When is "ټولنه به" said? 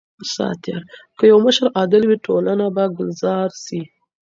2.25-2.83